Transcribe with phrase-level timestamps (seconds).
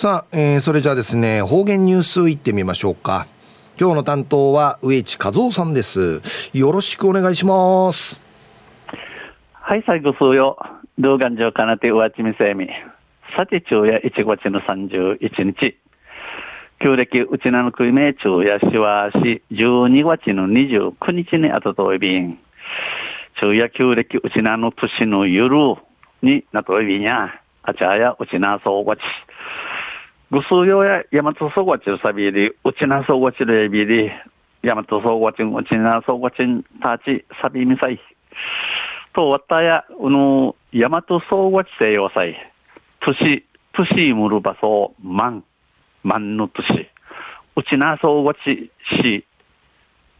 [0.00, 3.26] さあ、えー、それじゃあですね、方言ニュースいってみましょうか。
[3.80, 6.22] 今日の担当は植地和夫さんです。
[6.52, 8.20] よろしくお願いします。
[9.50, 10.56] はい、最後数よ。
[11.00, 12.68] 動画上かなて上地みせみ。
[13.36, 15.76] さて昼夜1月の31日。
[16.80, 22.38] 旧暦うちなの国名昼夜しわし12月の29日にあたといびん。
[23.34, 25.74] 昼夜旧暦うちなの年の夜
[26.22, 27.40] になといびんや。
[27.64, 29.00] あちゃやうちなそうわち。
[30.30, 34.10] ぐすうよややまとそうわちるさびり、うちなそうわちるやびり、
[34.62, 37.98] やまとそうわちん、うちなそうわちんたちさびみさい。
[39.14, 42.36] とわたや、うの、やまとそうわちせよさい。
[43.00, 45.44] とし、としむるばそう、まん、
[46.02, 46.68] まんのとし。
[47.56, 48.70] うちなそうわち
[49.00, 49.24] し、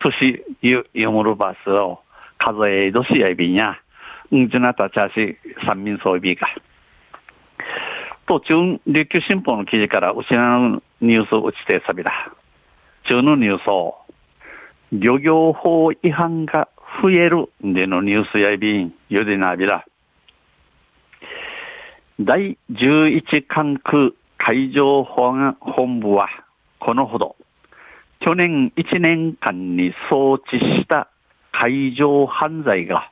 [0.00, 2.00] としゆ、ゆむるばすを、
[2.36, 3.78] 数えどしやびんや。
[4.30, 6.46] うんじなたちゃし、三民そうびか。
[8.26, 12.32] と、中、琉球新報の記事から失、うニュースを打ちてさびだ。
[13.08, 13.96] 中のニュースを、
[14.92, 16.68] 漁業法違反が
[17.02, 19.84] 増えるでのニュースやびん、ゆでなびら。
[22.20, 26.28] 第11管区海上保安本部は、
[26.78, 27.36] このほど、
[28.20, 31.08] 去年1年間に装置した
[31.52, 33.10] 海上犯罪が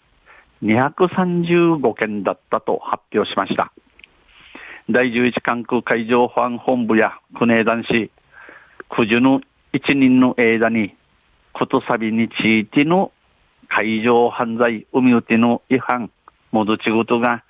[0.62, 3.72] 235件だったと発表しました。
[4.92, 8.10] 第11管区海上保安本部や国枝男子、
[8.90, 9.40] 九十の
[9.72, 10.94] 一人の間に、
[11.54, 13.10] ことさびについての
[13.68, 16.10] 海上犯罪、海打ての違反、
[16.50, 17.42] 戻ちごとが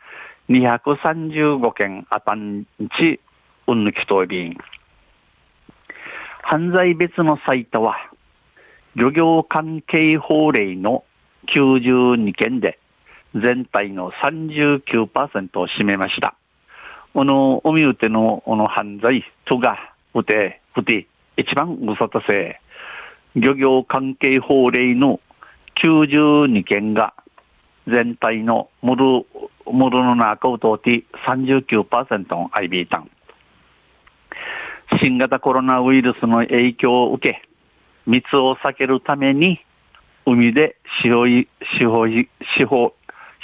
[0.51, 2.65] 235件あたん
[2.97, 3.19] ち、
[3.67, 4.57] うんぬきとびん。
[6.45, 7.97] 犯罪別のサイトは、
[8.95, 11.03] 漁業関係法令の
[11.49, 12.79] 92件で、
[13.35, 16.37] 全体の39%を占めました。
[17.15, 19.79] この、海打ての、この犯罪、とが、
[20.15, 22.61] うて、うて、一番うさたせ、
[23.35, 25.21] 漁業関係法令の
[25.83, 27.15] 92件が
[27.87, 29.27] 全体のムル、
[29.71, 33.11] ムルの中を通って39%の IB 単。
[35.01, 37.43] 新型コロナウイルスの影響を受け、
[38.07, 39.61] 密を避けるために、
[40.27, 41.49] 海で潮い、
[41.81, 42.95] 潮い、潮、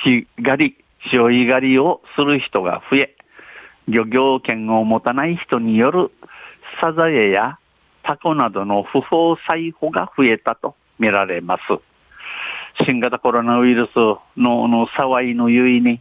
[0.05, 3.17] 日狩り、潮い狩りをする人が増え、
[3.89, 6.11] 漁業権を持たない人による
[6.81, 7.59] サザエや
[8.03, 11.63] タコなどの不法採捕が増えたと見られます。
[12.85, 13.97] 新型コロナウイルス
[14.37, 16.01] のの騒いのゆいに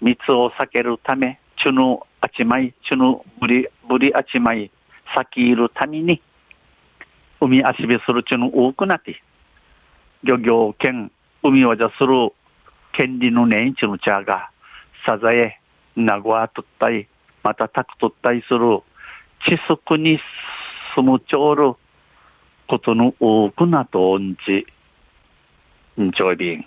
[0.00, 4.70] 密を避けるため、チュヌあちまい、チュヌブリ、ブリあちまい、
[5.14, 6.20] 先いるために、
[7.40, 9.22] 海足びするチュヌ多くなって、
[10.24, 12.32] 漁業権、海をじゃする
[12.92, 14.50] 権利のねんちの茶が、
[15.06, 15.60] サザエ、
[15.96, 17.08] ナゴアとったい、
[17.42, 18.80] またタクとったいする、
[19.46, 20.20] 地足に
[20.94, 21.74] 住むちょうる
[22.68, 24.66] ことの多くなとんち、
[26.00, 26.64] んちょいびん。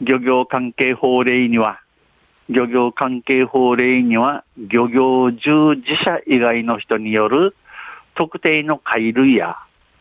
[0.00, 1.80] 漁業関係法令には、
[2.48, 7.56] 漁業関係法令には、漁業従事者以外の人による
[8.16, 9.56] 特定の貝類や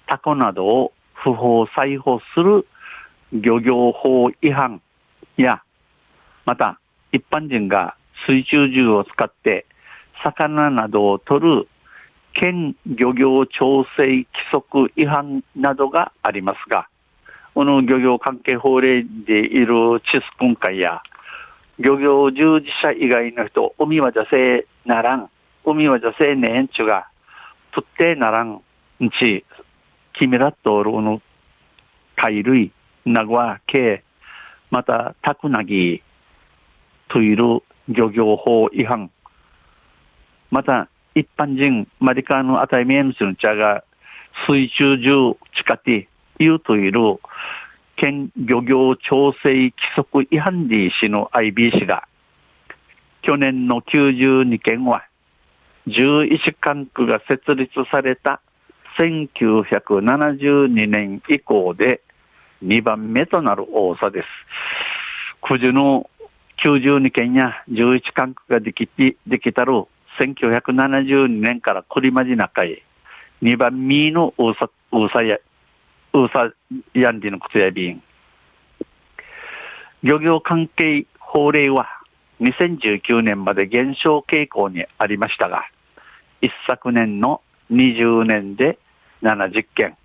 [0.07, 2.67] タコなどを不法採捕する
[3.31, 4.81] 漁業法違反
[5.37, 5.61] や、
[6.45, 6.79] また
[7.11, 7.95] 一般人が
[8.27, 9.65] 水中銃を使って
[10.23, 11.67] 魚などを取る
[12.33, 16.87] 県漁業調整規則違反などがありますが、
[17.53, 21.01] この漁業関係法令でいるチス今回や、
[21.79, 25.29] 漁業従事者以外の人、海は女性ならん、
[25.63, 27.07] 海は女性ねえんちゅが、
[27.71, 28.61] とってならん、
[29.03, 29.45] んち、
[30.13, 31.21] 君らとおるの
[32.15, 32.71] 貝類、
[33.05, 34.03] 名古屋系、
[34.71, 36.01] また、タクナギ
[37.09, 39.11] といる漁業法違反、
[40.51, 43.83] また、一般人、マリカーのあたりめんすの茶が、
[44.47, 46.07] 水中中近て、
[46.39, 47.19] いうといる、
[47.95, 52.07] 県漁業調整規則違反でしの IB 氏が、
[53.21, 55.03] 去年の92件は、
[55.87, 58.41] 11管区が設立された
[58.97, 62.01] 1972年以降で
[62.63, 64.27] 2番目となる多さです。
[65.41, 66.09] 九十の
[66.63, 69.83] 92件や11管区ができて、できたる
[70.17, 72.83] 1972年から栗まじ中へ、
[73.41, 75.37] 2番目の大さ、大さや、
[76.13, 76.53] 大さ
[76.93, 78.01] やんでのことやびん。
[80.03, 81.87] 漁業関係法令は
[82.39, 85.65] 2019年まで減少傾向にありましたが、
[86.41, 88.79] 一昨年の20年で
[89.21, 89.97] 70件、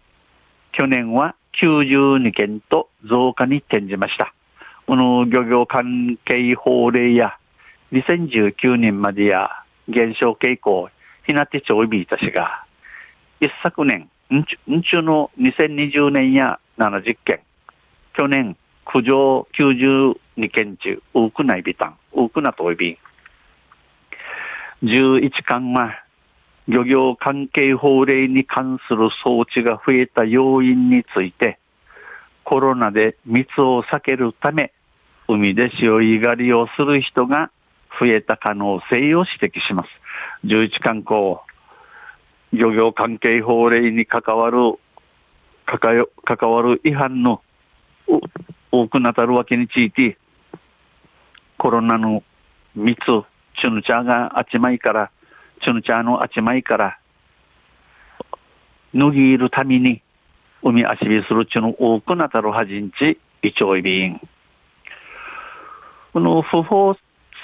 [0.72, 4.34] 去年は92件と増加に転じました。
[4.88, 7.36] この漁業関係法令や
[7.92, 9.50] 2019年までや
[9.86, 10.88] 減少傾向、
[11.26, 12.64] ひなてちょいびいたしが、
[13.38, 17.40] 一昨年、んちゅの2020年や70件、
[18.16, 18.56] 去年、
[18.86, 20.16] 苦情92
[20.50, 22.96] 件中、多くないびたん、多くなといび。
[24.84, 26.02] 11巻は、
[26.66, 31.58] 漁業関係法令に関する装置が増えた要因について、
[32.42, 34.72] コロナで密を避けるため、
[35.28, 37.50] 海で潮干狩りをする人が
[38.00, 39.88] 増えた可能性を指摘します。
[40.46, 41.36] 11観光、
[42.52, 44.78] 漁業関係法令に関わる、
[45.66, 47.42] 関わる違反の
[48.72, 50.16] 多くなたるわけについて、
[51.58, 52.22] コロナの
[52.74, 52.98] 密、
[53.60, 55.10] チュヌチャーがあちまいから、
[55.62, 56.98] チュヌチャーのあちまいから、
[58.94, 60.00] 脱ぎるために、
[60.62, 64.20] 海足火するちゅの多くなたるはじんち、一丁いびん。
[66.18, 66.96] この不法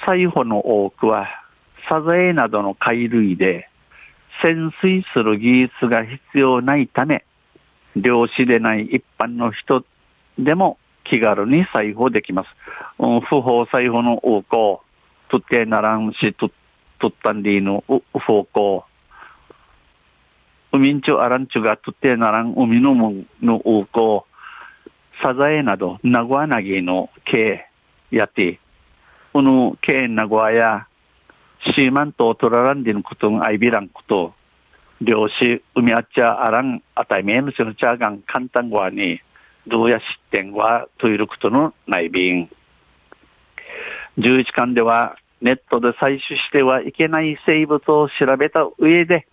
[0.05, 1.29] 採捕の多くは、
[1.87, 3.69] サザエなどの貝類で、
[4.43, 7.23] 潜水する技術が必要ないため、
[7.95, 9.85] 漁師でない一般の人
[10.37, 12.49] でも気軽に裁縫できます。
[13.29, 14.81] 不法裁縫の多くを、
[15.29, 18.83] とってならんし、と、ったんでいいの不法行。
[20.73, 24.25] 海んちゅあらんちゅがとってならん海のもの多くを、
[25.23, 27.69] サザエなど、名古屋なぎの系
[28.11, 28.59] やって、
[29.35, 30.87] この系名古屋や、
[31.75, 34.33] シーマンとトラランディのことんアイビランこと、
[35.01, 39.19] 漁師、海あっちゃあらん、あたいめのちのちゃがん簡単ごわに、
[39.67, 42.49] どうや失点はということの内便。
[44.19, 49.27] 11巻ではネットで採取してはいけない生物を調べた上で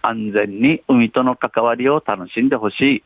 [0.00, 3.04] 安全に海との関わりを楽しんでほしい。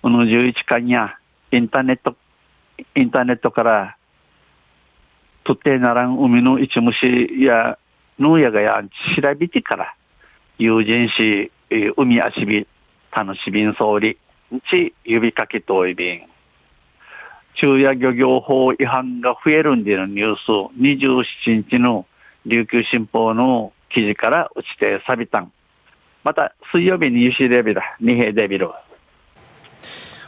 [0.00, 1.18] この11巻や
[1.52, 2.16] インターネット、
[2.94, 3.97] インターネットから
[5.48, 7.78] とってならん海の一虫や
[8.18, 9.94] 農やがやん調べてから
[10.58, 11.50] 友人し
[11.96, 12.66] 海遊び
[13.16, 14.18] 楽しみんそうり
[14.70, 16.28] ち指かけといびん。
[17.54, 20.48] 昼夜漁業法違反が増えるんでのニュース、
[20.78, 22.06] 27日の
[22.44, 25.50] 琉球新報の記事から打ちてさびたん。
[26.24, 28.68] また、水曜日にユシデビラ、二平デビル。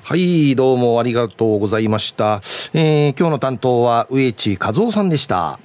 [0.02, 2.40] はい、どうもありがとうございました。
[2.72, 5.60] えー、今日の担当は植地和夫さんでした。